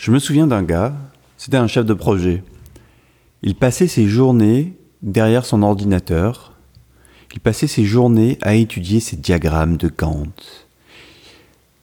[0.00, 0.94] Je me souviens d'un gars,
[1.36, 2.42] c'était un chef de projet.
[3.42, 6.56] Il passait ses journées derrière son ordinateur.
[7.34, 10.66] Il passait ses journées à étudier ses diagrammes de Gantt.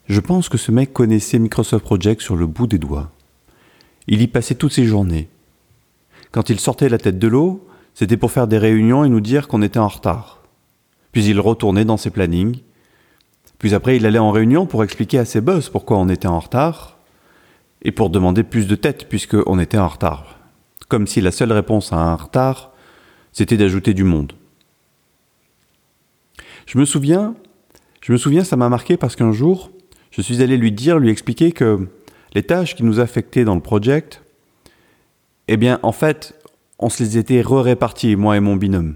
[0.10, 3.12] Je pense que ce mec connaissait Microsoft Project sur le bout des doigts.
[4.08, 5.29] Il y passait toutes ses journées.
[6.31, 9.47] Quand il sortait la tête de l'eau, c'était pour faire des réunions et nous dire
[9.47, 10.42] qu'on était en retard.
[11.12, 12.62] Puis il retournait dans ses plannings.
[13.60, 16.40] Puis après, il allait en réunion pour expliquer à ses boss pourquoi on était en
[16.40, 16.97] retard
[17.88, 20.38] et pour demander plus de tête puisqu'on était en retard
[20.88, 22.72] comme si la seule réponse à un retard,
[23.32, 24.34] c'était d'ajouter du monde.
[26.66, 27.36] Je me souviens,
[28.02, 29.72] je me souviens, ça m'a marqué parce qu'un jour,
[30.12, 31.88] je suis allé lui dire, lui expliquer que
[32.34, 34.24] les tâches qui nous affectaient dans le project,
[35.48, 36.40] eh bien, en fait,
[36.80, 38.96] on se les était re-réparties, moi et mon binôme.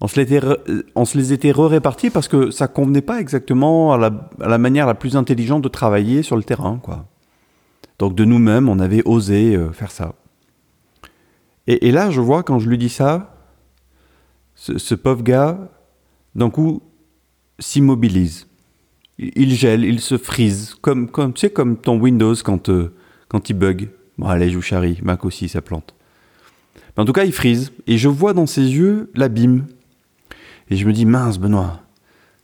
[0.00, 0.40] On se, les
[0.94, 4.58] on se les était re-répartis parce que ça convenait pas exactement à la, à la,
[4.58, 7.06] manière la plus intelligente de travailler sur le terrain, quoi.
[7.98, 10.14] Donc de nous-mêmes, on avait osé euh, faire ça.
[11.68, 13.34] Et, là, je vois, quand je lui dis ça,
[14.54, 15.58] ce, pauvre gars,
[16.36, 16.80] d'un coup,
[17.58, 18.46] s'immobilise.
[19.18, 22.94] Il, gèle, il se frise, comme, tu sais, comme ton Windows quand, euh,
[23.26, 23.88] quand il bug.
[24.16, 25.94] Bon, allez, je vous charrie, Mac aussi, ça plante.
[26.96, 27.72] Mais en tout cas, il frise.
[27.88, 29.66] Et je vois dans ses yeux l'abîme.
[30.70, 31.82] Et je me dis, mince, Benoît,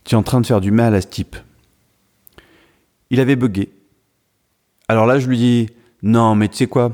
[0.03, 1.37] tu es en train de faire du mal à ce type.
[3.09, 3.69] Il avait bugué.
[4.93, 5.69] Alors là, je lui dis,
[6.03, 6.93] non, mais tu sais quoi?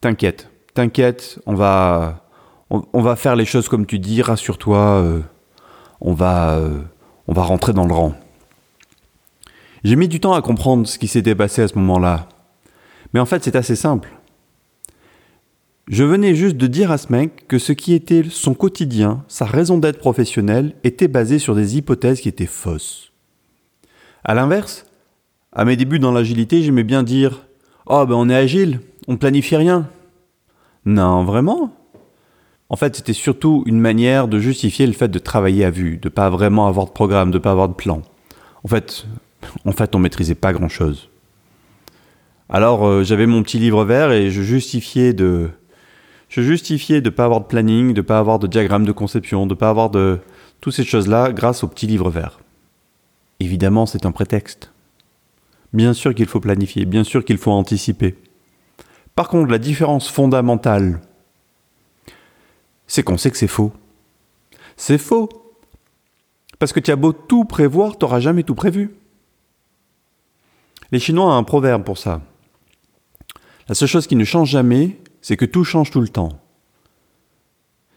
[0.00, 2.24] T'inquiète, t'inquiète, on va,
[2.70, 5.20] on, va faire les choses comme tu dis, rassure-toi, euh,
[6.00, 6.78] on, va, euh,
[7.26, 8.14] on va rentrer dans le rang.
[9.82, 12.28] J'ai mis du temps à comprendre ce qui s'était passé à ce moment-là.
[13.12, 14.10] Mais en fait, c'est assez simple.
[15.88, 19.46] Je venais juste de dire à ce mec que ce qui était son quotidien, sa
[19.46, 23.10] raison d'être professionnelle, était basé sur des hypothèses qui étaient fausses.
[24.22, 24.86] À l'inverse,
[25.54, 27.46] à mes débuts dans l'agilité, j'aimais bien dire
[27.86, 29.88] Oh, ben on est agile, on planifie rien.
[30.84, 31.74] Non, vraiment
[32.68, 36.08] En fait, c'était surtout une manière de justifier le fait de travailler à vue, de
[36.08, 38.02] pas vraiment avoir de programme, de pas avoir de plan.
[38.64, 39.06] En fait,
[39.64, 41.08] en fait, on maîtrisait pas grand-chose.
[42.48, 45.50] Alors, euh, j'avais mon petit livre vert et je justifiais de
[46.28, 49.54] je justifiais de pas avoir de planning, de pas avoir de diagramme de conception, de
[49.54, 50.18] pas avoir de
[50.60, 52.40] toutes ces choses-là grâce au petit livre vert.
[53.38, 54.73] Évidemment, c'est un prétexte.
[55.74, 58.14] Bien sûr qu'il faut planifier, bien sûr qu'il faut anticiper.
[59.16, 61.00] Par contre, la différence fondamentale,
[62.86, 63.72] c'est qu'on sait que c'est faux.
[64.76, 65.28] C'est faux.
[66.60, 68.94] Parce que tu as beau tout prévoir, tu n'auras jamais tout prévu.
[70.92, 72.22] Les Chinois ont un proverbe pour ça.
[73.68, 76.38] La seule chose qui ne change jamais, c'est que tout change tout le temps.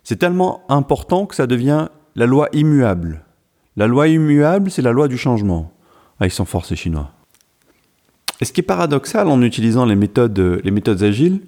[0.04, 3.24] C'est tellement important que ça devient la loi immuable.
[3.76, 5.72] La loi immuable, c'est la loi du changement.
[6.20, 7.12] Ah, ils sont forts ces Chinois.
[8.40, 11.42] Et ce qui est paradoxal en utilisant les méthodes, les méthodes agiles,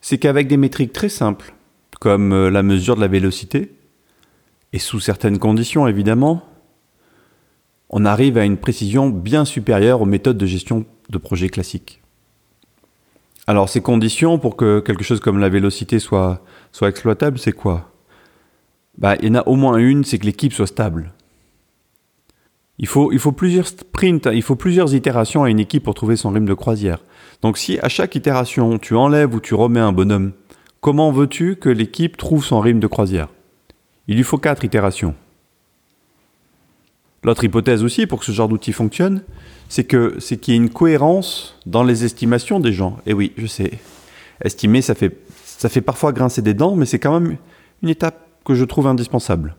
[0.00, 1.54] c'est qu'avec des métriques très simples,
[2.00, 3.72] comme euh, la mesure de la vélocité,
[4.72, 6.44] et sous certaines conditions évidemment,
[7.90, 12.02] on arrive à une précision bien supérieure aux méthodes de gestion de projets classiques.
[13.46, 17.90] Alors ces conditions pour que quelque chose comme la vélocité soit, soit exploitable, c'est quoi?
[18.98, 21.14] Bah, Il y en a au moins une, c'est que l'équipe soit stable.
[22.78, 26.16] Il faut, il faut plusieurs sprints, il faut plusieurs itérations à une équipe pour trouver
[26.16, 27.00] son rythme de croisière.
[27.42, 30.32] Donc si à chaque itération tu enlèves ou tu remets un bonhomme,
[30.80, 33.28] comment veux-tu que l'équipe trouve son rythme de croisière?
[34.06, 35.14] Il lui faut quatre itérations.
[37.24, 39.22] L'autre hypothèse aussi pour que ce genre d'outil fonctionne,
[39.68, 42.96] c'est que c'est qu'il y ait une cohérence dans les estimations des gens.
[43.06, 43.72] Et oui, je sais,
[44.44, 47.36] estimer ça fait ça fait parfois grincer des dents, mais c'est quand même
[47.82, 49.56] une étape que je trouve indispensable.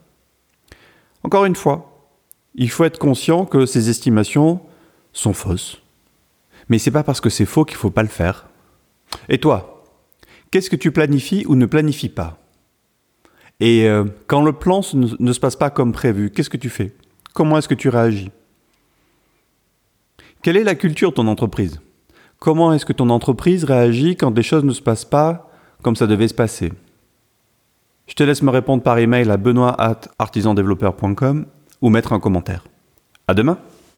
[1.23, 1.98] Encore une fois,
[2.59, 4.59] il faut être conscient que ces estimations
[5.13, 5.81] sont fausses.
[6.67, 8.47] Mais c'est pas parce que c'est faux qu'il faut pas le faire.
[9.29, 9.85] Et toi,
[10.51, 12.37] qu'est-ce que tu planifies ou ne planifies pas?
[13.61, 16.93] Et euh, quand le plan ne se passe pas comme prévu, qu'est-ce que tu fais?
[17.33, 18.29] Comment est-ce que tu réagis?
[20.41, 21.79] Quelle est la culture de ton entreprise?
[22.39, 25.49] Comment est-ce que ton entreprise réagit quand des choses ne se passent pas
[25.81, 26.73] comme ça devait se passer?
[28.07, 31.45] Je te laisse me répondre par email à benoît@artisandeveloppeur.com
[31.81, 32.65] ou mettre un commentaire.
[33.27, 33.57] À demain!